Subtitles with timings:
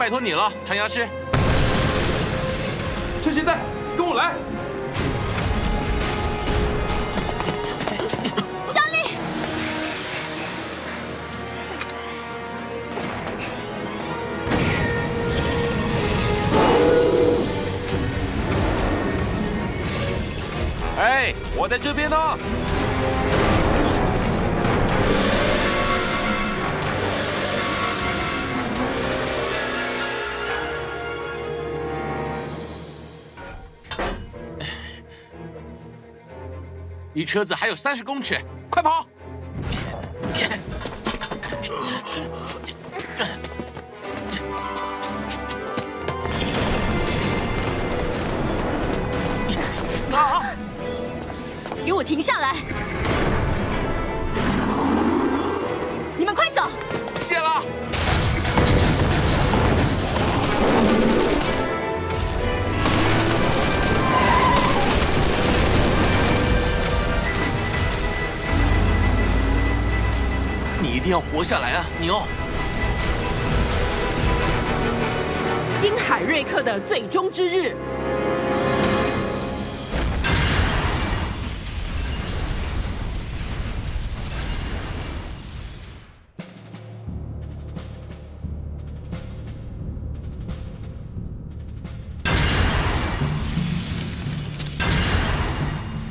[0.00, 1.06] 拜托你了，长牙师。
[3.22, 3.58] 趁现在，
[3.98, 4.32] 跟我来。
[20.96, 22.16] 哎我在这边呢。
[37.20, 38.40] 离车子还有三十公尺，
[71.10, 72.22] 定要活下来啊，尼欧！
[75.68, 77.74] 星海瑞克的最终之日。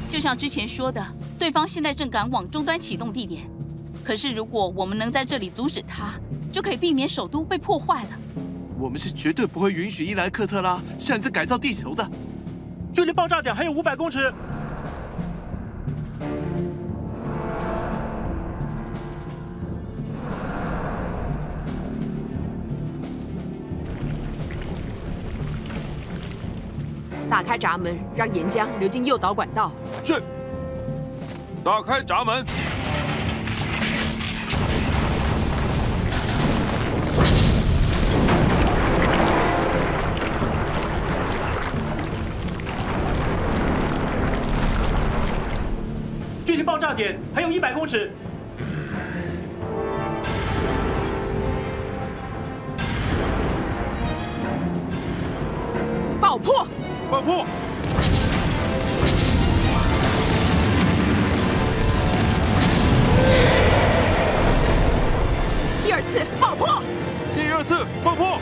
[0.09, 1.01] 就像之前说的，
[1.37, 3.49] 对方现在正赶往终端启动地点。
[4.09, 6.13] 可是如果我们能在这里阻止他，
[6.51, 8.09] 就可以避免首都被破坏了。
[8.79, 12.09] 我们是绝对不会允许伊莱克特拉擅自改造地球的。
[12.91, 14.33] 距离爆炸点还有五百公尺。
[27.29, 29.71] 打开闸门，让岩浆流进诱导管道。
[30.03, 30.19] 是。
[31.63, 32.43] 打开闸门。
[46.89, 48.11] 距离爆炸点还有一百公尺。
[56.19, 56.67] 爆破。
[57.11, 57.43] 爆破！
[65.83, 66.83] 第二次爆破！
[67.35, 68.39] 第二次爆破！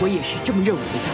[0.00, 1.08] 我也是这么认为的。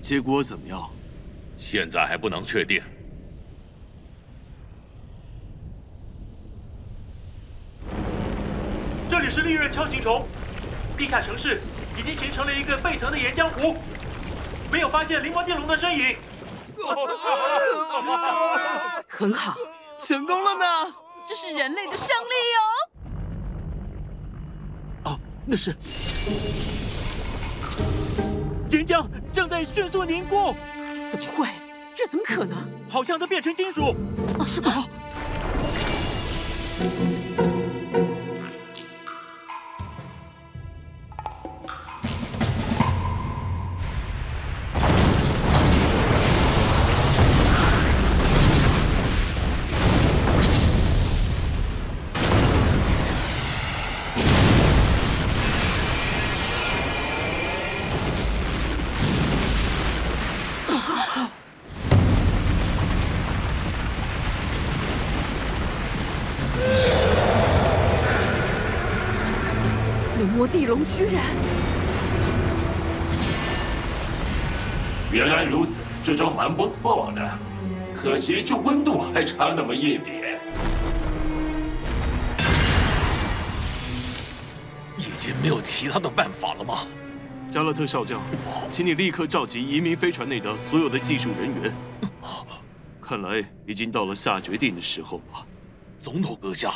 [0.00, 0.88] 结果怎么样？
[1.58, 2.80] 现在还不能确定。
[9.08, 10.24] 这里是利刃锹形虫，
[10.96, 11.60] 地下城市
[11.98, 13.76] 已经形成了一个沸腾的岩浆湖，
[14.70, 16.16] 没有发现灵魔地龙的身影。
[19.08, 19.56] 很好，
[20.00, 20.64] 成功了呢！
[21.26, 22.34] 这是人类的胜利
[25.04, 25.12] 哦！
[25.12, 25.74] 哦，那是
[28.68, 30.54] 岩浆正在迅速凝固。
[31.10, 31.48] 怎么会？
[31.94, 32.58] 这怎么可能？
[32.88, 33.94] 好像都变成金属。
[34.38, 34.84] 啊，是吗？
[70.96, 71.22] 居然！
[75.12, 77.38] 原来如此，这招蛮不错的，
[77.94, 80.40] 可惜就温度还差那么一点。
[84.96, 86.86] 已经经没有其他的办法了吗？
[87.46, 88.22] 加勒特少将，
[88.70, 91.74] 请你立刻召集移民飞船内的所有的技术人员。
[93.02, 95.46] 看来已经到了下决定的时候了。
[96.00, 96.70] 总统阁下。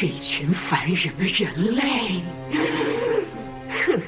[0.00, 2.22] 这一群烦人的人类！
[3.68, 4.00] 哼，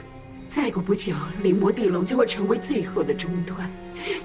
[0.46, 3.68] 再过不久，灵魔地龙就会成为最后的终端，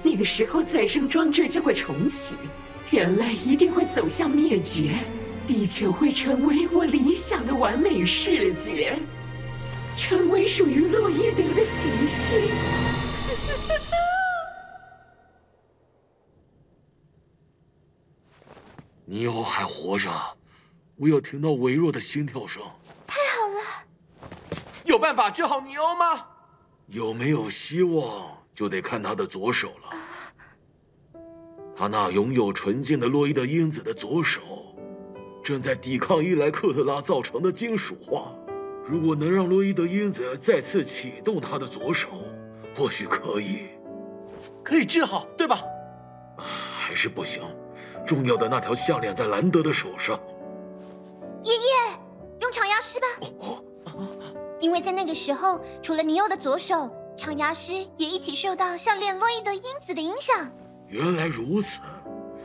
[0.00, 2.36] 那个时候再生装置就会重启，
[2.88, 4.92] 人类一定会走向灭绝，
[5.44, 8.96] 地球会成为我理想的完美世界，
[9.98, 12.48] 成为属于洛伊德的行星。
[19.04, 20.08] 你以后还活着。
[20.96, 22.62] 我有听到微弱的心跳声。
[23.06, 24.28] 太好了！
[24.84, 26.26] 有办法治好尼欧吗？
[26.86, 31.20] 有没有希望，就得看他的左手了。
[31.76, 34.40] 他那拥有纯净的洛伊德因子的左手，
[35.44, 38.32] 正在抵抗伊莱克特拉造成的金属化。
[38.86, 42.08] 如果能让洛伊德因子再次启动他的左手，
[42.74, 43.66] 或许可以。
[44.64, 45.62] 可以治好，对吧？
[46.38, 47.42] 还是不行。
[48.06, 50.18] 重要的那条项链在兰德的手上。
[51.46, 51.60] 爷爷，
[52.40, 53.06] 用长牙师吧。
[54.58, 60.50] 因为在那个时候，除了尼欧的左手，长牙师也一起受到项链洛伊德因子的影响。
[60.88, 61.78] 原来如此，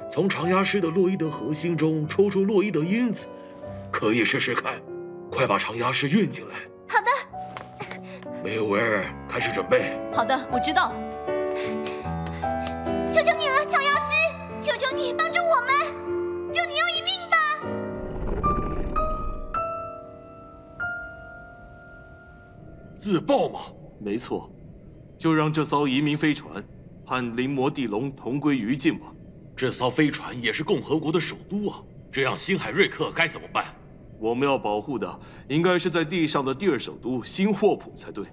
[0.08, 3.26] 从长牙师的洛伊德核心中抽出洛伊德因子，
[3.92, 4.80] 可以试试看。
[5.32, 6.56] 快把长牙师运进来。
[6.88, 8.30] 好的。
[8.44, 10.00] 梅维尔，开始准备。
[10.14, 10.94] 好的，我知道。
[13.12, 14.14] 求求你了，长牙师，
[14.62, 15.31] 求求你帮
[23.02, 23.60] 自爆吗？
[24.00, 24.48] 没错，
[25.18, 26.64] 就让这艘移民飞船
[27.04, 29.08] 和灵魔地龙同归于尽吧。
[29.56, 31.82] 这艘飞船也是共和国的首都啊，
[32.12, 33.74] 这样星海瑞克该怎么办？
[34.20, 38.24] 我们要保护的应该是在地上的第二首都新霍普才对。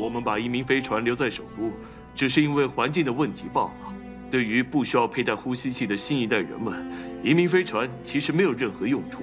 [0.00, 1.70] 我们把移民飞船留在首都，
[2.14, 3.94] 只是因为环境的问题罢了。
[4.30, 6.90] 对于不需要佩戴呼吸器的新一代人们，
[7.22, 9.20] 移民飞船其实没有任何用处。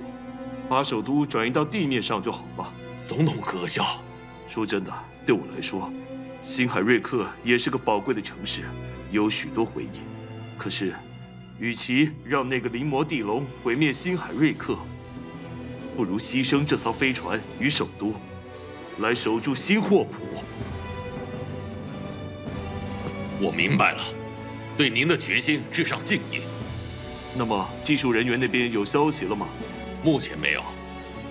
[0.69, 2.71] 把首都转移到地面上就好了。
[3.07, 3.83] 总统阁下。
[4.51, 4.93] 说真的，
[5.25, 5.89] 对我来说，
[6.41, 8.63] 星海瑞克也是个宝贵的城市，
[9.09, 10.01] 有许多回忆。
[10.57, 10.93] 可是，
[11.57, 14.77] 与其让那个灵魔地龙毁灭星海瑞克，
[15.95, 18.13] 不如牺牲这艘飞船与首都，
[18.97, 20.43] 来守住新霍普。
[23.39, 24.03] 我明白了，
[24.75, 26.41] 对您的决心致上敬意。
[27.37, 29.47] 那么，技术人员那边有消息了吗？
[30.03, 30.61] 目前没有。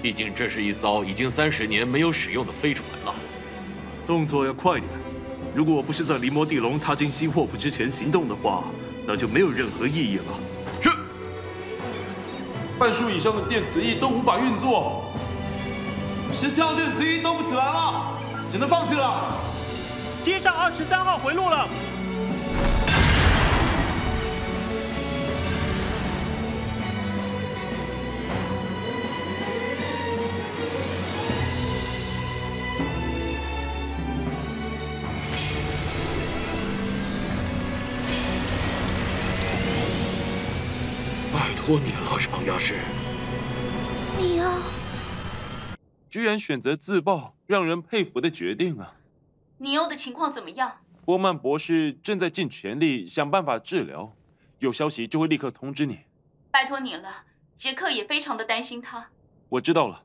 [0.03, 3.15] 毕竟这是一艘已经三十年没有使用的飞船了，
[4.07, 4.91] 动作要快点。
[5.55, 8.65] 如果我不是在离魔地龙踏进新霍普之前行动的话，
[9.07, 10.25] 那就没有任何意义了。
[10.81, 10.91] 是。
[12.79, 15.05] 半数以上的电磁翼都无法运作，
[16.35, 18.17] 十七号电磁翼动不起来了，
[18.51, 19.37] 只能放弃了。
[20.23, 21.69] 接上二十三号回路了。
[41.57, 42.75] 托你了，长牙师。
[44.19, 44.61] 尼欧，
[46.09, 48.97] 居然选择自爆，让人佩服的决定啊！
[49.59, 50.81] 尼欧的情况怎么样？
[51.05, 54.13] 波曼博士正在尽全力想办法治疗，
[54.59, 56.01] 有消息就会立刻通知你。
[56.51, 57.25] 拜托你了，
[57.57, 59.09] 杰克也非常的担心他。
[59.49, 60.03] 我知道了。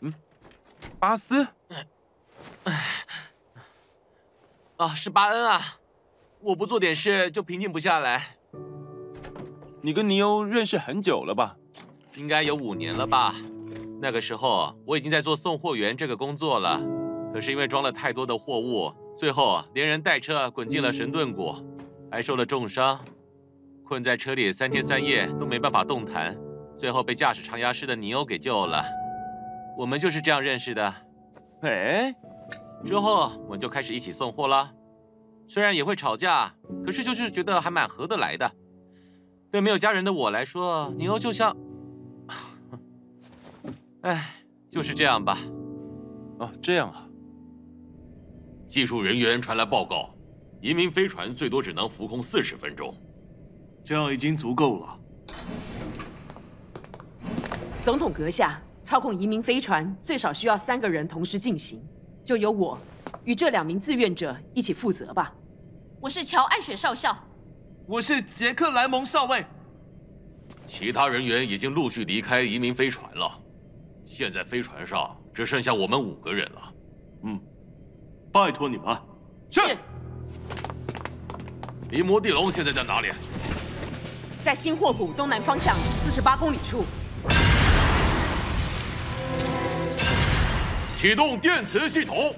[0.00, 0.14] 嗯，
[1.00, 1.48] 巴斯。
[4.76, 5.78] 啊，是巴恩啊。
[6.40, 8.36] 我不做点事就平静不下来。
[9.82, 11.56] 你跟尼欧认识很久了吧？
[12.16, 13.34] 应该有五年了吧。
[14.00, 16.80] 那个时候我已经在做送货员这个工作了，
[17.32, 21.54] 可是因为装了太多的货物，最后连人带车滚进了神盾谷，
[22.10, 22.98] 还受了重伤，
[23.84, 26.36] 困在车里三天三夜都没办法动弹，
[26.76, 28.84] 最后被驾驶长牙师的尼欧给救了。
[29.76, 30.94] 我们就是这样认识的。
[31.62, 32.14] 哎，
[32.84, 34.72] 之后我们就开始一起送货了。
[35.48, 36.52] 虽然也会吵架，
[36.84, 38.50] 可是就是觉得还蛮合得来的。
[39.50, 41.56] 对没有家人的我来说，尼欧就像……
[44.02, 45.38] 哎，就是这样吧。
[46.38, 47.08] 哦，这样啊。
[48.68, 50.10] 技术人员传来报告，
[50.60, 52.94] 移民飞船最多只能浮空四十分钟。
[53.82, 55.00] 这样已经足够了。
[57.82, 61.82] 总统阁下，操控移民飞船最少需要三个人同时进行，
[62.22, 62.78] 就由我
[63.28, 65.30] 与这两名志愿者一起负责吧。
[66.00, 67.14] 我是乔艾雪少校，
[67.86, 69.44] 我是杰克莱蒙少尉。
[70.64, 73.30] 其他人员已经陆续离开移民飞船了，
[74.02, 76.72] 现在飞船上只剩下我们五个人了。
[77.24, 77.38] 嗯，
[78.32, 78.96] 拜托你们。
[79.50, 79.76] 是。
[81.90, 83.10] 离魔地龙现在在哪里？
[84.42, 86.82] 在新霍谷东南方向四十八公里处。
[90.94, 92.34] 启动电磁系统，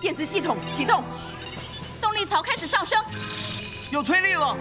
[0.00, 1.04] 电磁系统启动，
[2.00, 2.98] 动力槽开始上升，
[3.90, 4.56] 有推力了。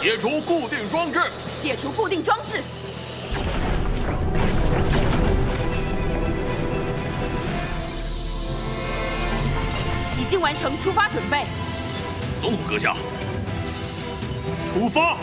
[0.00, 1.20] 解除固定装置，
[1.60, 2.62] 解除固定装置，
[10.16, 11.46] 已经完成出发准备。
[12.40, 12.94] 总统阁下，
[14.72, 15.18] 出发。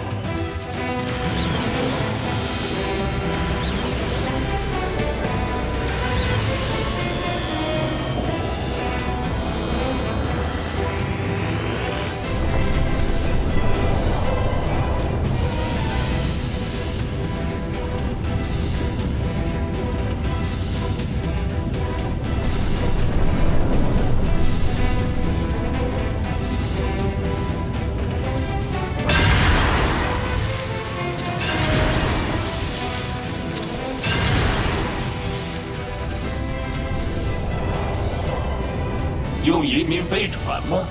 [40.09, 40.87] 飞船吗？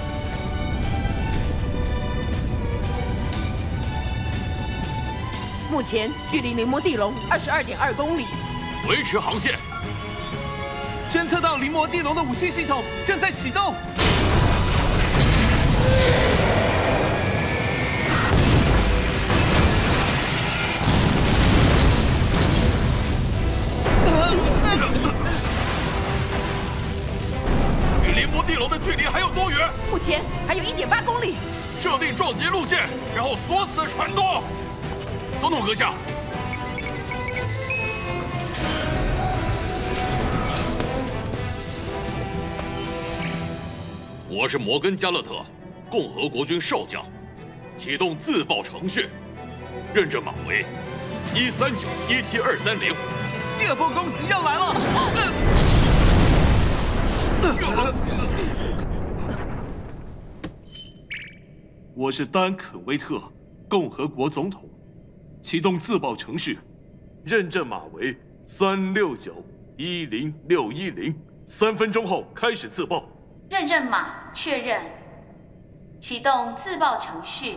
[5.70, 8.26] 目前距离灵魔地龙二十二点二公里，
[8.88, 9.58] 维持航线。
[11.10, 13.74] 侦测到灵魔地龙的武器系统正在启动。
[33.26, 34.40] 后锁死船舵。
[35.40, 35.92] 总统阁下，
[44.28, 45.44] 我是摩根加勒特，
[45.90, 47.04] 共和国军少将，
[47.76, 49.08] 启动自爆程序，
[49.92, 50.64] 认证码为
[51.34, 52.94] 一三九一七二三零。
[53.58, 54.72] 第二波攻击要来了。
[61.98, 63.18] 我是丹肯威特，
[63.70, 64.68] 共和国总统，
[65.40, 66.58] 启动自爆程序，
[67.24, 69.42] 认证码为三六九
[69.78, 73.08] 一零六一零，三分钟后开始自爆。
[73.48, 74.84] 认证码确认，
[75.98, 77.56] 启动自爆程序。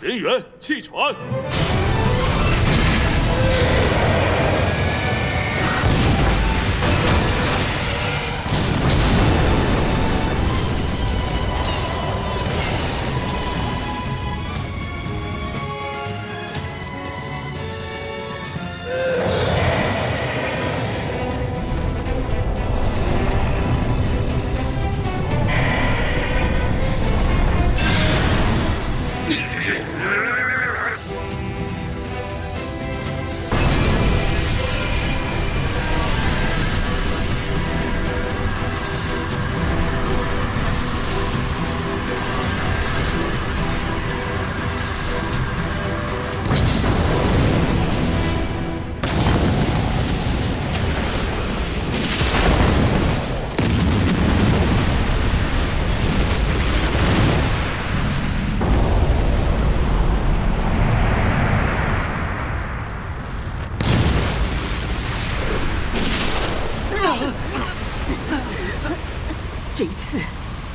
[0.00, 1.14] 全员弃船。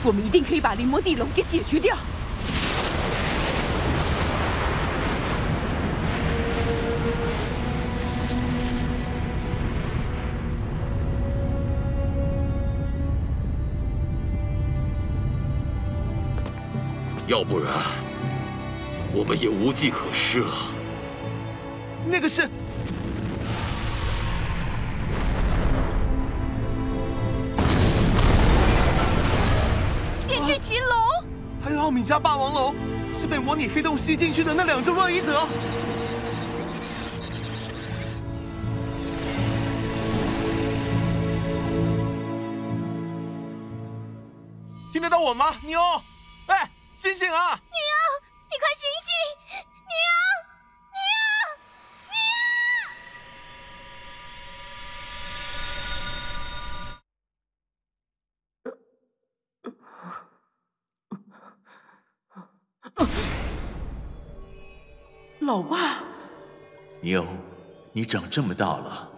[0.06, 1.96] 我们一定可以把灵魔地龙给解决掉。
[17.26, 17.74] 要不然，
[19.14, 20.54] 我们也无计可施了。
[22.06, 22.48] 那个是
[32.04, 32.76] 你家霸王龙，
[33.14, 35.48] 是被模拟黑洞吸进去的那两只洛伊德。
[44.92, 45.56] 听得到我吗？
[45.64, 45.80] 妞，
[46.48, 47.58] 哎，醒醒啊！
[47.72, 47.93] 妞，
[65.46, 65.98] 老爸，
[67.02, 67.26] 妞，
[67.92, 69.10] 你长这么大了。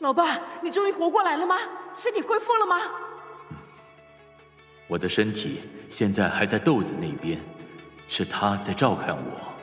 [0.00, 1.56] 老爸，你终于活过来了吗？
[1.94, 2.76] 身体恢复了吗？
[3.50, 3.56] 嗯，
[4.86, 7.40] 我的身体现在还在豆子那边，
[8.06, 9.54] 是他在照看我。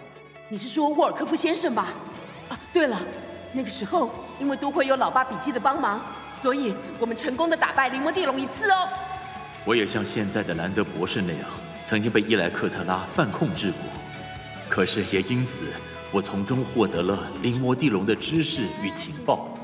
[0.50, 1.90] 你是说沃尔科夫先生吧？
[2.50, 3.00] 啊，对了，
[3.52, 6.02] 那个时候因为多亏有老爸笔记的帮忙，
[6.34, 8.90] 所以我们成功的打败灵魔地龙一次哦。
[9.64, 11.48] 我也像现在的兰德博士那样，
[11.86, 13.80] 曾经被伊莱克特拉半控制过，
[14.74, 15.66] 可是也因此，
[16.12, 19.56] 我从中获得了灵魔地龙的知识与情报。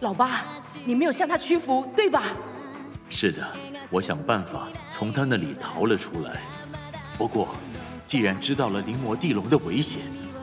[0.00, 0.44] 老八，
[0.84, 2.24] 你没有向他屈服，对吧？
[3.08, 3.50] 是的，
[3.88, 6.38] 我想办法从他那里逃了出来。
[7.16, 7.48] 不过，
[8.06, 10.02] 既然知道了灵魔地龙的危险，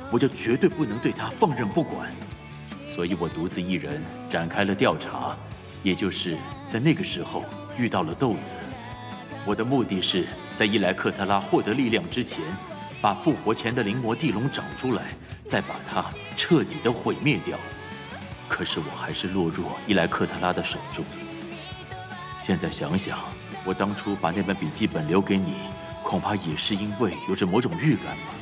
[0.10, 2.12] 我就绝对不能对他放任不管。
[2.88, 5.38] 所以我独自一人展开了调查，
[5.84, 6.36] 也就是
[6.68, 7.46] 在那个时候
[7.78, 8.56] 遇到了豆子。
[9.46, 10.26] 我的目的是
[10.58, 12.44] 在伊莱克特拉获得力量之前，
[13.02, 15.04] 把复活前的灵魔地龙找出来，
[15.46, 17.58] 再把它彻底的毁灭掉。
[18.48, 21.06] 可是我还是落入伊莱克特拉的手中。
[22.38, 23.20] 现在想想，
[23.64, 25.54] 我当初把那本笔记本留给你，
[26.04, 28.34] 恐怕也是因为有着某种预感吧。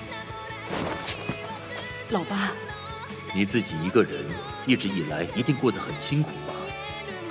[2.10, 2.52] 老爸，
[3.34, 4.26] 你自己一个人
[4.66, 6.54] 一直以来一定过得很辛苦吧？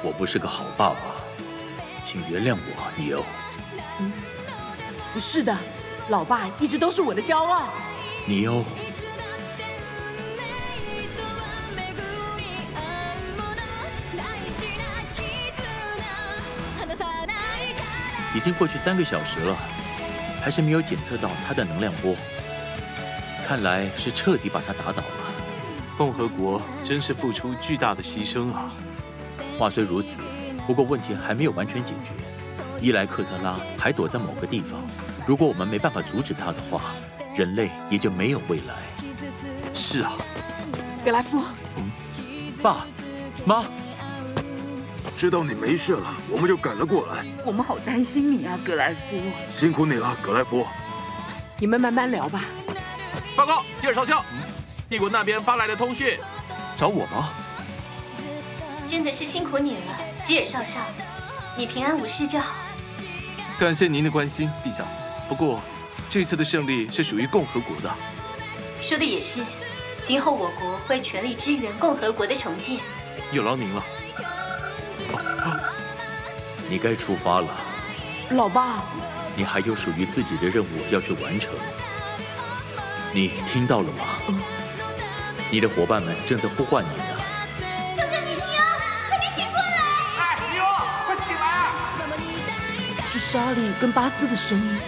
[0.02, 0.96] 我不是个好爸爸，
[2.04, 3.24] 请原谅我，尼欧。
[3.98, 4.12] 嗯，
[5.14, 5.56] 不是的，
[6.09, 7.69] 老爸一直都是我的骄傲。
[8.27, 8.64] 尼欧。
[18.35, 19.57] 已经过去三个小时了，
[20.42, 22.14] 还是没有检测到他的能量波。
[23.47, 25.25] 看来是彻底把他打倒了。
[25.97, 28.71] 共和国真是付出巨大的牺牲啊！
[29.59, 30.21] 话虽如此，
[30.66, 32.12] 不过问题还没有完全解决。
[32.81, 34.83] 伊莱克特拉还躲在某个地方，
[35.26, 36.80] 如果我们没办法阻止他的话，
[37.36, 38.76] 人类也就没有未来。
[39.74, 40.12] 是啊，
[41.04, 41.42] 格莱夫。
[41.76, 41.90] 嗯，
[42.62, 42.86] 爸，
[43.44, 43.64] 妈。
[45.18, 47.24] 知道你没事了，我们就赶了过来。
[47.44, 49.00] 我们好担心你啊，格莱夫。
[49.46, 50.64] 辛苦你了，格莱夫。
[51.58, 52.44] 你们慢慢聊吧。
[53.34, 54.24] 报告，吉尔少校，
[54.88, 56.18] 帝国那边发来的通讯。
[56.76, 57.30] 找我吗？
[58.86, 60.78] 真的是辛苦你了，吉尔少校。
[61.56, 62.54] 你平安无事就好。
[63.58, 64.84] 感谢您的关心，陛下。
[65.28, 65.60] 不过，
[66.08, 67.92] 这次的胜利是属于共和国的。
[68.80, 69.44] 说的也是，
[70.04, 72.78] 今后我国会全力支援共和国的重建。
[73.32, 73.84] 有劳您了。
[76.68, 77.48] 你该出发了，
[78.30, 78.84] 老爸。
[79.36, 81.52] 你还有属于自己的任务要去完成。
[83.12, 84.04] 你听到了吗？
[84.28, 84.40] 嗯、
[85.50, 87.04] 你的伙伴们正在呼唤你呢。
[87.96, 88.64] 求求你，尼欧，
[89.08, 89.68] 快点醒过来！
[90.18, 90.64] 哎，尼欧，
[91.06, 91.72] 快醒来啊！
[93.10, 94.78] 是莎莉跟巴斯的声音。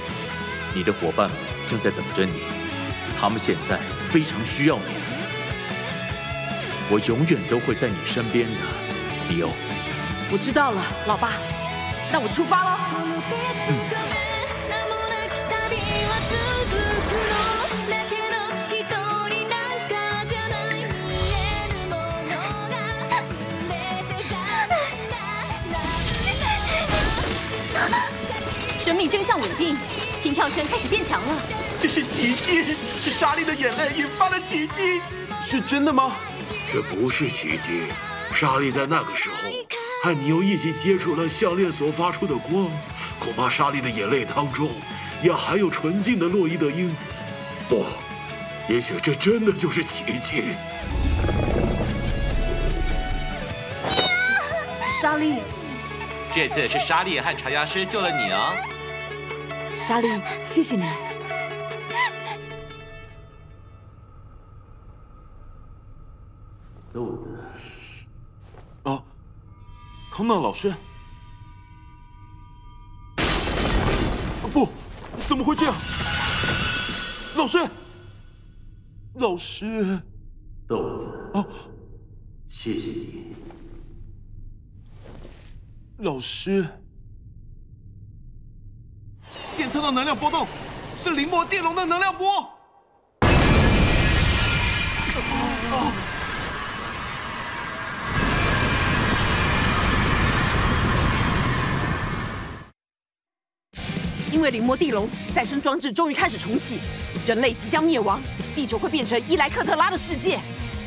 [0.79, 1.37] 你的伙伴们
[1.67, 2.35] 正在等着你，
[3.19, 4.85] 他们现在非常需要你。
[6.89, 8.55] 我永远都会在你身边的，
[9.29, 9.51] 尼欧。
[10.31, 11.33] 我知道了，老爸，
[12.13, 12.79] 那我出发喽。
[13.69, 13.75] 嗯。
[28.79, 29.77] 生命真相稳定，
[30.19, 31.43] 心跳声开始变强了。
[31.81, 35.01] 这是奇迹，是莎莉的眼泪引发的奇迹。
[35.47, 36.13] 是真的吗？
[36.73, 37.85] 这不是奇迹，
[38.35, 39.37] 莎莉在那个时候。
[40.03, 42.69] 和你又一起接触了项链所发出的光，
[43.19, 44.71] 恐怕莎莉的眼泪当中
[45.23, 47.07] 也含有纯净的洛伊德因子。
[47.69, 47.85] 不，
[48.69, 50.55] 也许这真的就是奇迹。
[55.01, 55.37] 莎莉，
[56.35, 58.53] 这次是莎莉和长牙师救了你啊！
[59.89, 60.09] 莎莉，
[60.45, 60.83] 谢谢你。
[66.93, 67.39] 豆子。
[68.83, 69.03] 啊。
[70.11, 70.71] 康纳老师，
[74.53, 74.69] 不，
[75.27, 75.75] 怎么会这样？
[77.35, 77.59] 老师，
[79.15, 80.03] 老师，
[80.69, 81.47] 豆子，啊，
[82.47, 83.35] 谢谢你，
[85.97, 86.67] 老师。
[89.69, 90.47] 测到能量波动，
[90.99, 92.49] 是灵魔地龙的能量波。
[104.31, 106.79] 因为灵魔地龙再生装置终于开始重启，
[107.27, 108.21] 人类即将灭亡，
[108.55, 110.39] 地球会变成伊莱克特拉的世界。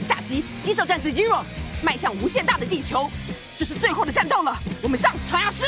[0.01, 1.39] 下集《机兽战士 Zero》
[1.83, 3.09] 迈向无限大的地球，
[3.57, 5.65] 这是最后的战斗了，我们上长牙师。